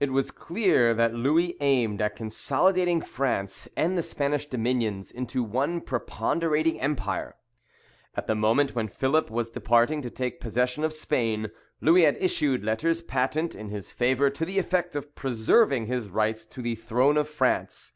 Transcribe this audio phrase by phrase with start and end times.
[0.00, 5.82] It was clear that Louis aimed a consolidating France and the Spanish dominions into one
[5.82, 7.36] preponderating empire.
[8.14, 11.50] At the moment when Philip was departing to take possession of Spain,
[11.82, 16.46] Louis had issued letters patent in his favour to the effect of preserving his rights
[16.46, 17.92] to the throne of France.